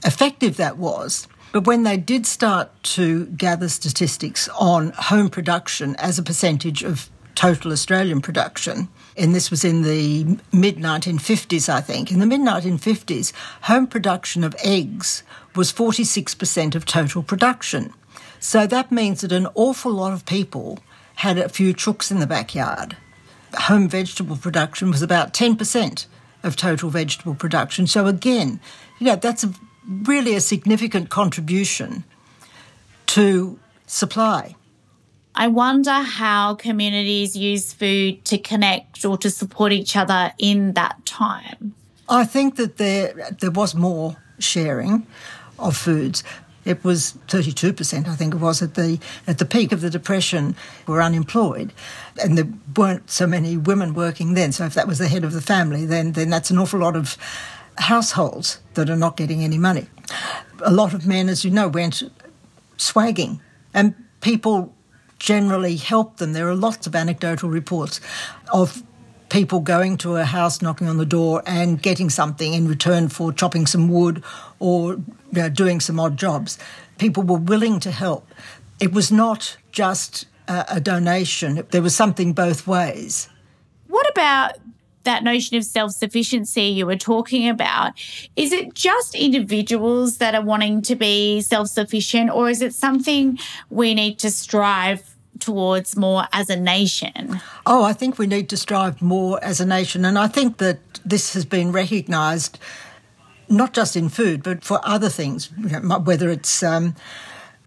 effective 0.05 0.55
that 0.55 0.77
was. 0.77 1.27
But 1.51 1.67
when 1.67 1.83
they 1.83 1.97
did 1.97 2.25
start 2.27 2.71
to 2.95 3.25
gather 3.25 3.67
statistics 3.67 4.47
on 4.57 4.91
home 4.91 5.29
production 5.29 5.95
as 5.97 6.17
a 6.17 6.23
percentage 6.23 6.81
of 6.81 7.09
total 7.35 7.73
Australian 7.73 8.21
production, 8.21 8.88
and 9.19 9.35
this 9.35 9.51
was 9.51 9.65
in 9.65 9.81
the 9.81 10.39
mid 10.51 10.77
1950s, 10.77 11.67
I 11.69 11.81
think, 11.81 12.11
in 12.11 12.19
the 12.19 12.25
mid 12.25 12.41
1950s, 12.41 13.33
home 13.63 13.85
production 13.85 14.43
of 14.43 14.55
eggs 14.63 15.23
was 15.55 15.73
46% 15.73 16.75
of 16.75 16.85
total 16.85 17.21
production. 17.21 17.93
So 18.39 18.65
that 18.65 18.91
means 18.91 19.21
that 19.21 19.31
an 19.31 19.47
awful 19.55 19.91
lot 19.91 20.13
of 20.13 20.25
people 20.25 20.79
had 21.15 21.38
a 21.38 21.49
few 21.49 21.73
chooks 21.73 22.11
in 22.11 22.19
the 22.19 22.27
backyard. 22.27 22.95
Home 23.53 23.89
vegetable 23.89 24.38
production 24.38 24.89
was 24.89 25.01
about 25.01 25.33
10% 25.33 26.05
of 26.43 26.55
total 26.55 26.89
vegetable 26.89 27.35
production. 27.35 27.88
So 27.88 28.07
again, 28.07 28.61
you 28.99 29.07
know, 29.07 29.17
that's 29.17 29.43
a 29.43 29.53
really 29.85 30.35
a 30.35 30.41
significant 30.41 31.09
contribution 31.09 32.05
to 33.07 33.59
supply. 33.85 34.55
I 35.36 35.48
wonder 35.48 35.91
how 35.91 36.55
communities 36.55 37.36
use 37.36 37.71
food 37.74 38.25
to 38.25 38.38
connect 38.38 39.05
or 39.05 39.17
to 39.19 39.29
support 39.29 39.71
each 39.71 39.95
other 39.95 40.33
in 40.38 40.74
that 40.74 41.05
time. 41.05 41.75
I 42.09 42.25
think 42.25 42.55
that 42.55 42.77
there 42.77 43.13
there 43.39 43.51
was 43.51 43.75
more 43.75 44.17
sharing 44.39 45.05
of 45.57 45.77
foods. 45.77 46.24
It 46.65 46.83
was 46.83 47.17
32%, 47.27 48.07
I 48.07 48.15
think 48.15 48.33
it 48.33 48.38
was, 48.38 48.62
at 48.62 48.75
the 48.75 49.00
at 49.25 49.38
the 49.38 49.45
peak 49.45 49.71
of 49.71 49.81
the 49.81 49.89
depression, 49.89 50.55
were 50.88 51.01
unemployed, 51.01 51.74
and 52.21 52.38
there 52.38 52.48
weren't 52.75 53.09
so 53.09 53.25
many 53.25 53.57
women 53.57 53.93
working 53.93 54.33
then. 54.33 54.51
So 54.51 54.65
if 54.65 54.74
that 54.74 54.88
was 54.88 54.98
the 54.98 55.07
head 55.07 55.24
of 55.24 55.33
the 55.33 55.41
family, 55.41 55.86
then 55.86 56.13
then 56.13 56.29
that's 56.29 56.51
an 56.51 56.57
awful 56.57 56.79
lot 56.79 56.95
of 56.95 57.17
households 57.77 58.59
that 58.74 58.89
are 58.89 58.98
not 58.98 59.15
getting 59.15 59.43
any 59.43 59.57
money. 59.57 59.88
A 60.62 60.71
lot 60.71 60.93
of 60.93 61.07
men, 61.07 61.29
as 61.29 61.45
you 61.45 61.51
know, 61.51 61.69
went 61.69 62.03
swagging, 62.77 63.39
and 63.74 63.95
people 64.21 64.74
generally 65.19 65.75
help 65.75 66.17
them. 66.17 66.33
There 66.33 66.47
are 66.49 66.55
lots 66.55 66.88
of 66.88 66.95
anecdotal 66.95 67.49
reports 67.49 68.01
of 68.51 68.83
people 69.29 69.59
going 69.59 69.97
to 69.97 70.15
a 70.15 70.25
house, 70.25 70.61
knocking 70.61 70.88
on 70.88 70.97
the 70.97 71.05
door, 71.05 71.43
and 71.45 71.81
getting 71.81 72.09
something 72.09 72.53
in 72.53 72.67
return 72.67 73.09
for 73.09 73.31
chopping 73.31 73.67
some 73.67 73.88
wood 73.88 74.23
or 74.57 74.93
you 74.93 75.03
know, 75.31 75.49
doing 75.49 75.79
some 75.79 75.99
odd 75.99 76.17
jobs. 76.17 76.57
People 76.97 77.23
were 77.23 77.38
willing 77.38 77.79
to 77.81 77.91
help. 77.91 78.27
It 78.79 78.91
was 78.91 79.11
not 79.11 79.57
just 79.71 80.25
a, 80.47 80.65
a 80.69 80.79
donation, 80.81 81.63
there 81.69 81.81
was 81.81 81.95
something 81.95 82.33
both 82.33 82.65
ways. 82.67 83.29
What 83.88 84.09
about 84.09 84.53
that 85.03 85.24
notion 85.24 85.58
of 85.58 85.63
self 85.63 85.91
sufficiency 85.91 86.63
you 86.63 86.86
were 86.86 86.96
talking 86.96 87.48
about, 87.50 87.94
is 88.36 88.51
it 88.51 88.74
just 88.74 89.15
individuals 89.15 90.18
that 90.18 90.36
are 90.36 90.44
wanting 90.44 90.82
to 90.84 90.96
be 90.96 91.41
self 91.41 91.70
sufficient, 91.70 92.29
or 92.32 92.50
is 92.50 92.62
it 92.62 92.74
something 92.74 93.39
we 93.70 93.94
need 93.94 94.20
to 94.20 94.32
strive 94.32 95.15
towards 95.39 95.96
more 95.96 96.25
as 96.34 96.50
a 96.50 96.56
nation? 96.56 97.41
Oh, 97.65 97.84
I 97.84 97.94
think 97.94 98.18
we 98.18 98.27
need 98.27 98.50
to 98.50 98.58
strive 98.58 99.01
more 99.01 99.44
as 99.44 99.60
a 99.60 99.65
nation. 99.65 100.06
And 100.06 100.18
I 100.18 100.27
think 100.27 100.58
that 100.58 100.79
this 101.06 101.34
has 101.34 101.46
been 101.46 101.72
recognised 101.72 102.60
not 103.48 103.74
just 103.74 103.96
in 103.96 104.10
food, 104.10 104.44
but 104.44 104.63
for 104.63 104.79
other 104.84 105.10
things, 105.10 105.50
whether 106.03 106.29
it's 106.29 106.62
um, 106.62 106.96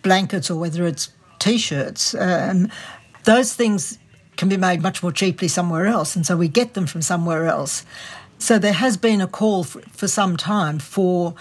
blankets 0.02 0.50
or 0.50 0.58
whether 0.58 0.86
it's 0.86 1.10
t 1.38 1.58
shirts. 1.58 2.14
Um, 2.14 2.70
those 3.24 3.54
things 3.54 3.98
can 4.36 4.48
be 4.48 4.56
made 4.56 4.82
much 4.82 5.02
more 5.02 5.12
cheaply 5.12 5.48
somewhere 5.48 5.86
else, 5.86 6.16
and 6.16 6.26
so 6.26 6.36
we 6.36 6.48
get 6.48 6.74
them 6.74 6.86
from 6.86 7.02
somewhere 7.02 7.46
else. 7.46 7.84
So 8.38 8.58
there 8.58 8.72
has 8.72 8.96
been 8.96 9.20
a 9.20 9.28
call 9.28 9.64
for, 9.64 9.82
for 9.92 10.08
some 10.08 10.36
time 10.36 10.78
for 10.78 11.34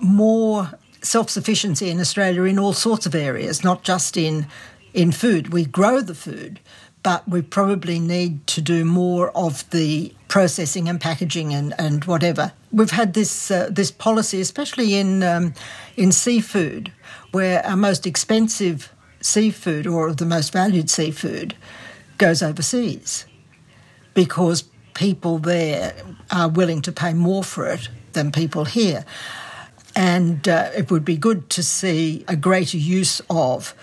more 0.00 0.72
self 1.02 1.30
sufficiency 1.30 1.88
in 1.90 2.00
Australia 2.00 2.42
in 2.44 2.58
all 2.58 2.72
sorts 2.72 3.06
of 3.06 3.14
areas, 3.14 3.62
not 3.62 3.82
just 3.82 4.16
in 4.16 4.46
in 4.94 5.12
food. 5.12 5.52
We 5.52 5.64
grow 5.64 6.00
the 6.00 6.14
food, 6.14 6.60
but 7.02 7.28
we 7.28 7.42
probably 7.42 7.98
need 7.98 8.46
to 8.48 8.60
do 8.60 8.84
more 8.84 9.30
of 9.36 9.68
the 9.70 10.14
processing 10.28 10.88
and 10.88 11.00
packaging 11.00 11.52
and, 11.52 11.74
and 11.78 12.04
whatever. 12.04 12.52
We've 12.70 12.90
had 12.90 13.14
this 13.14 13.50
uh, 13.50 13.68
this 13.70 13.90
policy, 13.90 14.40
especially 14.40 14.94
in 14.94 15.22
um, 15.22 15.54
in 15.96 16.12
seafood, 16.12 16.92
where 17.32 17.64
our 17.66 17.76
most 17.76 18.06
expensive 18.06 18.92
seafood 19.20 19.86
or 19.86 20.12
the 20.12 20.26
most 20.26 20.52
valued 20.52 20.90
seafood 20.90 21.54
goes 22.18 22.42
overseas 22.42 23.26
because 24.14 24.64
people 24.94 25.38
there 25.38 25.94
are 26.30 26.48
willing 26.48 26.82
to 26.82 26.92
pay 26.92 27.12
more 27.12 27.42
for 27.42 27.66
it 27.66 27.88
than 28.12 28.30
people 28.30 28.64
here. 28.64 29.04
And 29.94 30.48
uh, 30.48 30.70
it 30.76 30.90
would 30.90 31.04
be 31.04 31.16
good 31.16 31.50
to 31.50 31.62
see 31.62 32.24
a 32.28 32.36
greater 32.36 32.78
use 32.78 33.20
of 33.28 33.74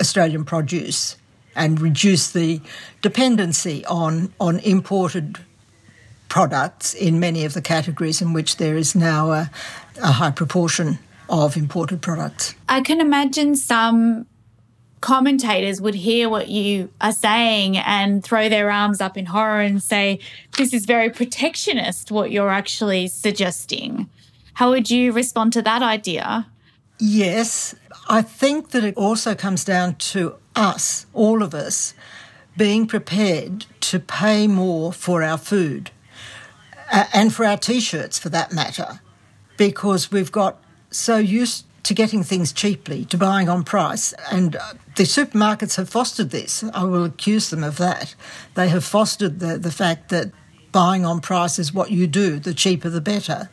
Australian 0.00 0.44
produce 0.44 1.16
and 1.54 1.80
reduce 1.80 2.30
the 2.30 2.60
dependency 3.02 3.84
on, 3.86 4.32
on 4.40 4.60
imported 4.60 5.38
products 6.28 6.94
in 6.94 7.18
many 7.18 7.44
of 7.44 7.54
the 7.54 7.62
categories 7.62 8.22
in 8.22 8.32
which 8.32 8.56
there 8.56 8.76
is 8.76 8.94
now 8.94 9.32
a, 9.32 9.50
a 10.02 10.12
high 10.12 10.30
proportion 10.30 10.98
of 11.28 11.56
imported 11.56 12.00
products. 12.00 12.54
I 12.68 12.80
can 12.80 13.00
imagine 13.00 13.56
some 13.56 14.26
commentators 15.00 15.80
would 15.80 15.94
hear 15.94 16.28
what 16.28 16.48
you 16.48 16.90
are 17.00 17.12
saying 17.12 17.76
and 17.76 18.22
throw 18.24 18.48
their 18.48 18.70
arms 18.70 19.00
up 19.00 19.16
in 19.16 19.26
horror 19.26 19.60
and 19.60 19.82
say, 19.82 20.18
This 20.56 20.72
is 20.72 20.86
very 20.86 21.10
protectionist, 21.10 22.10
what 22.10 22.30
you're 22.30 22.50
actually 22.50 23.08
suggesting. 23.08 24.08
How 24.54 24.70
would 24.70 24.90
you 24.90 25.12
respond 25.12 25.52
to 25.52 25.62
that 25.62 25.82
idea? 25.82 26.46
Yes, 26.98 27.74
I 28.08 28.22
think 28.22 28.70
that 28.70 28.82
it 28.82 28.96
also 28.96 29.34
comes 29.34 29.64
down 29.64 29.94
to 29.96 30.34
us, 30.56 31.06
all 31.12 31.42
of 31.42 31.54
us, 31.54 31.94
being 32.56 32.86
prepared 32.88 33.66
to 33.80 34.00
pay 34.00 34.48
more 34.48 34.92
for 34.92 35.22
our 35.22 35.38
food 35.38 35.92
uh, 36.90 37.04
and 37.12 37.32
for 37.32 37.44
our 37.44 37.56
t 37.56 37.78
shirts 37.78 38.18
for 38.18 38.30
that 38.30 38.52
matter, 38.52 39.00
because 39.56 40.10
we've 40.10 40.32
got 40.32 40.60
so 40.90 41.18
used 41.18 41.64
to 41.88 41.94
getting 41.94 42.22
things 42.22 42.52
cheaply, 42.52 43.06
to 43.06 43.16
buying 43.16 43.48
on 43.48 43.64
price. 43.64 44.12
And 44.30 44.56
uh, 44.56 44.74
the 44.96 45.04
supermarkets 45.04 45.76
have 45.76 45.88
fostered 45.88 46.28
this. 46.28 46.62
I 46.74 46.84
will 46.84 47.04
accuse 47.04 47.48
them 47.48 47.64
of 47.64 47.78
that. 47.78 48.14
They 48.56 48.68
have 48.68 48.84
fostered 48.84 49.40
the, 49.40 49.56
the 49.56 49.70
fact 49.70 50.10
that 50.10 50.30
buying 50.70 51.06
on 51.06 51.20
price 51.22 51.58
is 51.58 51.72
what 51.72 51.90
you 51.90 52.06
do, 52.06 52.38
the 52.38 52.52
cheaper 52.52 52.90
the 52.90 53.00
better. 53.00 53.48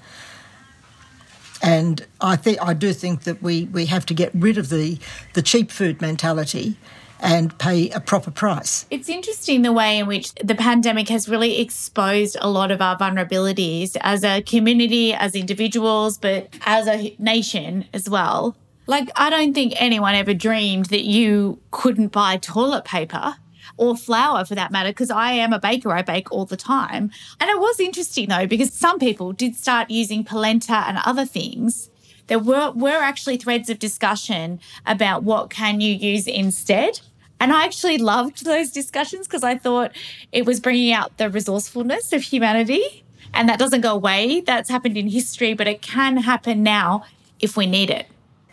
And 1.64 2.06
I 2.20 2.36
think 2.36 2.62
I 2.62 2.74
do 2.74 2.92
think 2.92 3.24
that 3.24 3.42
we, 3.42 3.68
we 3.68 3.86
have 3.86 4.06
to 4.08 4.14
get 4.14 4.32
rid 4.36 4.58
of 4.58 4.68
the, 4.68 5.00
the 5.34 5.42
cheap 5.42 5.72
food 5.72 6.02
mentality 6.02 6.76
and 7.20 7.58
pay 7.58 7.90
a 7.92 8.00
proper 8.00 8.32
price. 8.32 8.86
It's 8.90 9.10
interesting 9.10 9.62
the 9.62 9.72
way 9.72 9.98
in 9.98 10.08
which 10.08 10.34
the 10.36 10.56
pandemic 10.56 11.10
has 11.10 11.30
really 11.30 11.60
exposed 11.60 12.38
a 12.40 12.50
lot 12.50 12.72
of 12.72 12.82
our 12.82 12.98
vulnerabilities 12.98 13.98
as 14.02 14.24
a 14.24 14.42
community, 14.42 15.14
as 15.14 15.36
individuals, 15.36 16.18
but 16.18 16.50
as 16.66 16.88
a 16.88 17.16
nation 17.18 17.86
as 17.94 18.10
well. 18.10 18.56
Like, 18.88 19.10
I 19.16 19.30
don't 19.30 19.54
think 19.54 19.74
anyone 19.78 20.14
ever 20.14 20.34
dreamed 20.34 20.88
that 20.88 21.04
you 21.04 21.60
couldn't 21.72 22.12
buy 22.12 22.38
toilet 22.38 22.86
paper 22.86 23.36
or 23.78 23.98
flour 23.98 24.46
for 24.46 24.56
that 24.56 24.72
matter, 24.72 24.90
because 24.90 25.10
I 25.10 25.32
am 25.32 25.52
a 25.52 25.60
baker, 25.60 25.92
I 25.92 26.02
bake 26.02 26.32
all 26.32 26.46
the 26.46 26.56
time. 26.56 27.12
And 27.40 27.50
it 27.50 27.60
was 27.60 27.80
interesting 27.80 28.30
though, 28.30 28.46
because 28.46 28.72
some 28.72 29.00
people 29.00 29.34
did 29.34 29.56
start 29.56 29.90
using 29.90 30.24
polenta 30.24 30.84
and 30.88 31.00
other 31.04 31.26
things. 31.26 31.90
There 32.28 32.40
were, 32.40 32.72
were 32.72 32.90
actually 32.90 33.38
threads 33.38 33.70
of 33.70 33.80
discussion 33.80 34.60
about 34.86 35.24
what 35.24 35.50
can 35.50 35.82
you 35.82 35.94
use 35.94 36.28
instead. 36.28 37.00
And 37.40 37.52
I 37.52 37.66
actually 37.66 37.98
loved 37.98 38.46
those 38.46 38.72
discussions 38.72 39.28
because 39.28 39.44
I 39.44 39.58
thought 39.58 39.92
it 40.32 40.46
was 40.46 40.60
bringing 40.60 40.92
out 40.94 41.18
the 41.18 41.30
resourcefulness 41.30 42.14
of 42.14 42.24
humanity. 42.24 43.04
And 43.34 43.50
that 43.50 43.60
doesn't 43.60 43.82
go 43.82 43.94
away. 43.94 44.42
That's 44.42 44.70
happened 44.70 44.98
in 44.98 45.10
history, 45.10 45.54
but 45.54 45.68
it 45.68 45.82
can 45.82 46.18
happen 46.18 46.64
now 46.64 47.04
if 47.40 47.58
we 47.58 47.66
need 47.66 47.90
it. 47.90 48.08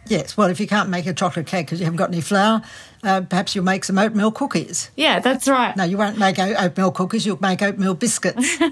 Yes, 0.09 0.37
well, 0.37 0.51
if 0.51 0.59
you 0.59 0.67
can't 0.67 0.89
make 0.89 1.07
a 1.07 1.15
chocolate 1.15 1.47
cake 1.47 1.67
because 1.67 1.79
you 1.79 1.85
haven't 1.85 1.99
got 1.99 2.09
any 2.09 2.21
flour, 2.21 2.63
uh, 3.05 3.21
perhaps 3.21 3.55
you'll 3.55 3.65
make 3.65 3.85
some 3.85 3.99
oatmeal 3.99 4.33
cookies. 4.33 4.91
Yeah, 4.97 5.21
that's 5.21 5.47
right. 5.47 5.77
No, 5.77 5.85
you 5.85 5.97
won't 5.97 6.19
make 6.19 6.41
oatmeal 6.41 6.91
cookies, 6.91 7.25
you'll 7.25 7.41
make 7.41 7.63
oatmeal 7.63 7.95
biscuits. 7.95 8.59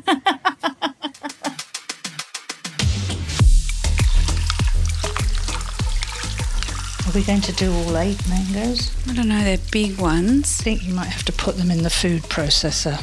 Are 7.11 7.13
we 7.13 7.25
going 7.25 7.41
to 7.41 7.53
do 7.55 7.73
all 7.73 7.99
eight 7.99 8.23
mangoes? 8.29 8.95
I 9.09 9.15
don't 9.15 9.27
know, 9.27 9.43
they're 9.43 9.59
big 9.73 9.99
ones. 9.99 10.61
I 10.61 10.63
think 10.63 10.87
you 10.87 10.95
might 10.95 11.09
have 11.09 11.25
to 11.25 11.33
put 11.33 11.57
them 11.57 11.69
in 11.69 11.83
the 11.83 11.91
food 11.91 12.23
processor 12.23 13.01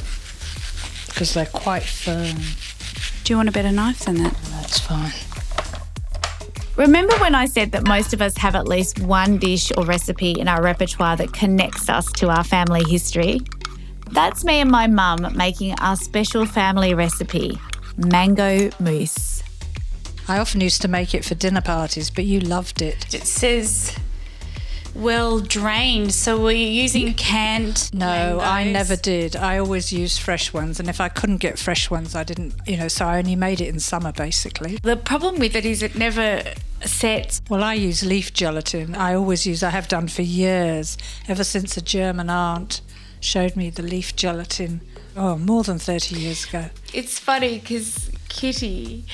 because 1.08 1.34
they're 1.34 1.46
quite 1.48 1.84
firm. 1.84 2.38
Do 3.26 3.34
you 3.34 3.36
want 3.36 3.50
a 3.50 3.52
better 3.52 3.70
knife 3.70 4.00
than 4.06 4.16
that? 4.24 4.34
That's 4.52 4.80
fine. 4.80 5.12
Remember 6.78 7.14
when 7.18 7.36
I 7.36 7.48
said 7.48 7.74
that 7.74 7.86
most 7.86 8.14
of 8.14 8.22
us 8.22 8.38
have 8.38 8.56
at 8.56 8.66
least 8.66 9.02
one 9.02 9.40
dish 9.40 9.74
or 9.76 9.84
recipe 9.84 10.40
in 10.40 10.48
our 10.48 10.64
repertoire 10.64 11.18
that 11.18 11.34
connects 11.34 11.90
us 11.90 12.10
to 12.14 12.30
our 12.30 12.46
family 12.46 12.86
history? 12.90 13.42
That's 14.12 14.46
me 14.46 14.62
and 14.62 14.72
my 14.72 14.88
mum 14.88 15.34
making 15.36 15.78
our 15.82 15.98
special 15.98 16.46
family 16.46 16.94
recipe, 16.94 17.60
mango 17.98 18.70
mousse. 18.80 19.37
I 20.28 20.40
often 20.40 20.62
used 20.62 20.82
to 20.82 20.88
make 20.88 21.14
it 21.14 21.24
for 21.24 21.36
dinner 21.36 21.62
parties, 21.62 22.10
but 22.10 22.26
you 22.26 22.40
loved 22.40 22.82
it. 22.82 23.14
It 23.14 23.26
says 23.26 23.98
well 24.98 25.40
drained, 25.40 26.12
so 26.12 26.42
were 26.42 26.52
you 26.52 26.68
using 26.68 27.14
canned? 27.14 27.94
No? 27.94 28.40
I 28.42 28.64
never 28.64 28.96
did. 28.96 29.36
I 29.36 29.60
always 29.60 29.94
used 29.94 30.20
fresh 30.20 30.52
ones, 30.52 30.80
and 30.80 30.90
if 30.90 31.00
I 31.00 31.08
couldn't 31.08 31.38
get 31.38 31.60
fresh 31.60 31.90
ones, 31.90 32.16
I 32.16 32.24
didn't, 32.24 32.56
you 32.66 32.78
know, 32.78 32.88
so 32.88 33.06
I 33.06 33.20
only 33.20 33.36
made 33.36 33.62
it 33.62 33.68
in 33.68 33.80
summer 33.80 34.12
basically. 34.12 34.78
The 34.82 34.98
problem 34.98 35.40
with 35.40 35.56
it 35.56 35.66
is 35.66 35.84
it 35.84 35.96
never 35.96 36.42
sets. 36.82 37.42
Well, 37.50 37.64
I 37.64 37.76
use 37.76 38.04
leaf 38.04 38.34
gelatin. 38.34 38.96
I 38.96 39.14
always 39.14 39.46
use, 39.46 39.64
I 39.64 39.70
have 39.70 39.88
done 39.88 40.08
for 40.08 40.24
years, 40.24 40.98
ever 41.28 41.44
since 41.44 41.78
a 41.78 41.82
German 41.82 42.30
aunt 42.30 42.82
showed 43.20 43.56
me 43.56 43.70
the 43.70 43.84
leaf 43.84 44.16
gelatin, 44.16 44.82
oh, 45.16 45.38
more 45.38 45.64
than 45.64 45.80
30 45.80 46.16
years 46.16 46.46
ago. 46.46 46.70
It's 46.94 47.20
funny 47.20 47.60
because 47.60 48.10
Kitty 48.30 49.06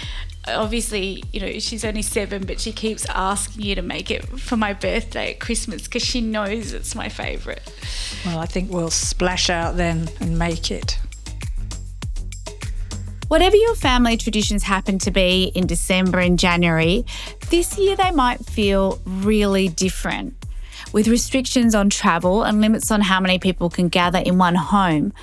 obviously, 0.48 1.24
you 1.32 1.40
know, 1.40 1.60
she's 1.60 1.86
only 1.86 2.02
seven, 2.02 2.46
but 2.46 2.60
she 2.60 2.72
keeps 2.72 3.06
asking 3.10 3.64
you 3.64 3.76
to 3.76 3.82
make 3.82 4.12
it 4.12 4.26
for 4.40 4.58
my 4.58 4.74
birthday 4.74 5.32
at 5.32 5.40
Christmas 5.40 5.84
because 5.84 6.04
she 6.04 6.22
knows 6.22 6.74
it's 6.74 6.96
my 6.96 7.10
favourite. 7.10 7.62
Well, 8.26 8.40
I 8.40 8.46
think 8.46 8.72
we'll 8.72 8.90
splash 8.90 9.50
out 9.50 9.78
then 9.78 10.10
and 10.20 10.38
make 10.38 10.72
it. 10.72 11.00
Whatever 13.30 13.56
your 13.56 13.76
family 13.76 14.18
traditions 14.18 14.64
happen 14.64 15.00
to 15.00 15.12
be 15.12 15.52
in 15.56 15.66
December 15.66 16.20
and 16.20 16.38
January, 16.38 17.06
this 17.50 17.78
year 17.78 17.96
they 17.96 18.12
might 18.12 18.46
feel 18.46 19.02
really 19.06 19.70
different. 19.70 20.36
With 20.92 21.08
restrictions 21.08 21.74
on 21.74 21.90
travel 21.90 22.44
and 22.44 22.62
limits 22.62 22.92
on 22.92 23.02
how 23.02 23.20
many 23.20 23.40
people 23.40 23.70
can 23.70 23.88
gather 23.88 24.20
in 24.20 24.38
one 24.38 24.56
home, 24.56 25.14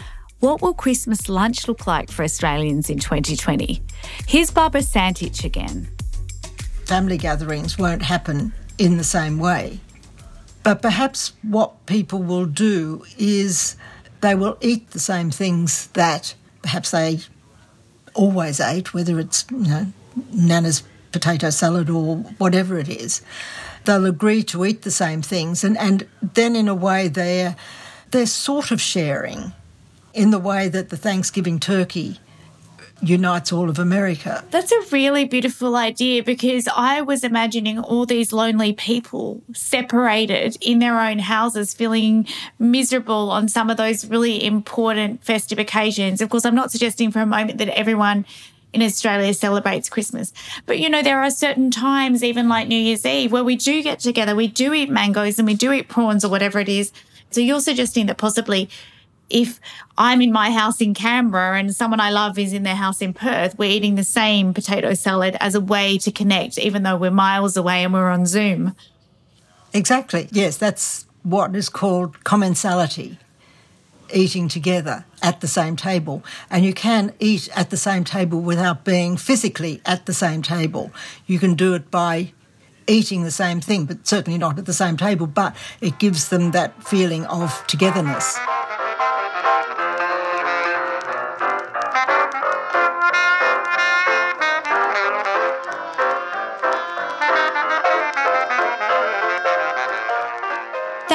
what 0.40 0.62
will 0.62 0.74
Christmas 0.74 1.28
lunch 1.28 1.68
look 1.68 1.86
like 1.86 2.10
for 2.10 2.24
Australians 2.24 2.90
in 2.90 2.98
2020? 2.98 3.82
Here's 4.26 4.50
Barbara 4.50 4.80
Santich 4.80 5.44
again. 5.44 5.88
Family 6.86 7.18
gatherings 7.18 7.78
won't 7.78 8.02
happen 8.02 8.52
in 8.78 8.96
the 8.96 9.04
same 9.04 9.38
way. 9.38 9.80
But 10.62 10.82
perhaps 10.82 11.34
what 11.42 11.86
people 11.86 12.22
will 12.22 12.46
do 12.46 13.04
is 13.18 13.76
they 14.22 14.34
will 14.34 14.56
eat 14.60 14.90
the 14.90 14.98
same 14.98 15.30
things 15.30 15.86
that 15.88 16.34
perhaps 16.62 16.90
they 16.90 17.20
always 18.14 18.60
ate, 18.60 18.92
whether 18.92 19.20
it's, 19.20 19.44
you 19.50 19.58
know, 19.58 19.86
Nana's 20.32 20.82
potato 21.12 21.50
salad 21.50 21.90
or 21.90 22.16
whatever 22.38 22.78
it 22.78 22.88
is. 22.88 23.22
They'll 23.84 24.06
agree 24.06 24.42
to 24.44 24.64
eat 24.64 24.82
the 24.82 24.90
same 24.90 25.22
things 25.22 25.64
and, 25.64 25.76
and 25.78 26.06
then 26.22 26.56
in 26.56 26.68
a 26.68 26.74
way 26.74 27.08
they're 27.08 27.56
they're 28.10 28.26
sort 28.26 28.72
of 28.72 28.80
sharing 28.80 29.52
in 30.14 30.30
the 30.30 30.38
way 30.38 30.68
that 30.68 30.90
the 30.90 30.96
Thanksgiving 30.96 31.60
turkey 31.60 32.18
unites 33.02 33.52
all 33.52 33.70
of 33.70 33.78
America. 33.78 34.44
That's 34.50 34.72
a 34.72 34.80
really 34.92 35.24
beautiful 35.24 35.76
idea 35.76 36.22
because 36.22 36.68
I 36.68 37.00
was 37.00 37.24
imagining 37.24 37.78
all 37.78 38.04
these 38.04 38.32
lonely 38.32 38.72
people 38.72 39.42
separated 39.54 40.56
in 40.60 40.80
their 40.80 41.00
own 41.00 41.18
houses, 41.18 41.72
feeling 41.72 42.26
miserable 42.58 43.30
on 43.30 43.48
some 43.48 43.70
of 43.70 43.76
those 43.76 44.04
really 44.06 44.44
important 44.44 45.24
festive 45.24 45.58
occasions. 45.58 46.20
Of 46.20 46.28
course, 46.28 46.44
I'm 46.44 46.54
not 46.54 46.70
suggesting 46.70 47.10
for 47.10 47.20
a 47.20 47.26
moment 47.26 47.58
that 47.58 47.68
everyone 47.68 48.26
in 48.72 48.82
Australia 48.82 49.34
celebrates 49.34 49.88
Christmas. 49.88 50.32
But 50.66 50.78
you 50.78 50.88
know, 50.88 51.02
there 51.02 51.20
are 51.22 51.30
certain 51.30 51.70
times, 51.70 52.22
even 52.22 52.48
like 52.48 52.68
New 52.68 52.76
Year's 52.76 53.04
Eve, 53.04 53.32
where 53.32 53.44
we 53.44 53.56
do 53.56 53.82
get 53.82 53.98
together, 53.98 54.34
we 54.34 54.46
do 54.46 54.72
eat 54.74 54.90
mangoes 54.90 55.38
and 55.38 55.46
we 55.46 55.54
do 55.54 55.72
eat 55.72 55.88
prawns 55.88 56.24
or 56.24 56.28
whatever 56.28 56.60
it 56.60 56.68
is. 56.68 56.92
So 57.30 57.40
you're 57.40 57.60
suggesting 57.60 58.06
that 58.06 58.18
possibly 58.18 58.68
if 59.30 59.60
I'm 59.96 60.20
in 60.20 60.32
my 60.32 60.50
house 60.50 60.80
in 60.80 60.94
Canberra 60.94 61.58
and 61.58 61.74
someone 61.74 62.00
I 62.00 62.10
love 62.10 62.38
is 62.38 62.52
in 62.52 62.64
their 62.64 62.74
house 62.74 63.00
in 63.00 63.14
Perth, 63.14 63.56
we're 63.58 63.70
eating 63.70 63.94
the 63.94 64.04
same 64.04 64.52
potato 64.52 64.94
salad 64.94 65.36
as 65.40 65.54
a 65.54 65.60
way 65.60 65.98
to 65.98 66.12
connect, 66.12 66.58
even 66.58 66.82
though 66.82 66.96
we're 66.96 67.10
miles 67.10 67.56
away 67.56 67.84
and 67.84 67.92
we're 67.92 68.10
on 68.10 68.26
Zoom. 68.26 68.74
Exactly. 69.72 70.28
Yes, 70.32 70.56
that's 70.56 71.06
what 71.22 71.54
is 71.54 71.68
called 71.68 72.22
commensality 72.24 73.18
eating 74.12 74.48
together 74.48 75.04
at 75.22 75.40
the 75.40 75.46
same 75.46 75.76
table. 75.76 76.24
And 76.50 76.64
you 76.64 76.74
can 76.74 77.12
eat 77.20 77.48
at 77.56 77.70
the 77.70 77.76
same 77.76 78.04
table 78.04 78.40
without 78.40 78.84
being 78.84 79.16
physically 79.16 79.80
at 79.86 80.06
the 80.06 80.14
same 80.14 80.42
table. 80.42 80.90
You 81.26 81.38
can 81.38 81.54
do 81.54 81.74
it 81.74 81.90
by 81.90 82.32
eating 82.86 83.22
the 83.22 83.30
same 83.30 83.60
thing, 83.60 83.84
but 83.84 84.06
certainly 84.06 84.38
not 84.38 84.58
at 84.58 84.66
the 84.66 84.72
same 84.72 84.96
table, 84.96 85.26
but 85.26 85.54
it 85.80 85.98
gives 85.98 86.28
them 86.28 86.50
that 86.50 86.82
feeling 86.82 87.24
of 87.26 87.64
togetherness. 87.66 88.36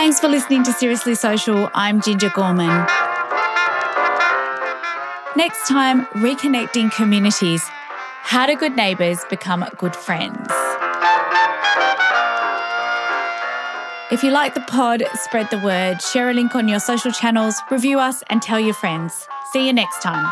Thanks 0.05 0.19
for 0.19 0.27
listening 0.27 0.63
to 0.65 0.71
Seriously 0.71 1.15
Social. 1.15 1.67
I'm 1.73 1.99
Ginger 1.99 2.29
Gorman. 2.29 2.85
Next 5.35 5.67
time, 5.67 6.05
reconnecting 6.13 6.91
communities. 6.91 7.63
How 8.21 8.45
do 8.45 8.55
good 8.55 8.75
neighbours 8.75 9.25
become 9.31 9.65
good 9.79 9.95
friends? 9.95 10.47
If 14.11 14.21
you 14.21 14.29
like 14.29 14.53
the 14.53 14.63
pod, 14.67 15.01
spread 15.15 15.49
the 15.49 15.57
word, 15.57 15.99
share 16.03 16.29
a 16.29 16.35
link 16.35 16.53
on 16.53 16.69
your 16.69 16.79
social 16.79 17.11
channels, 17.11 17.55
review 17.71 17.99
us, 17.99 18.21
and 18.27 18.43
tell 18.43 18.59
your 18.59 18.75
friends. 18.75 19.27
See 19.53 19.65
you 19.65 19.73
next 19.73 20.03
time. 20.03 20.31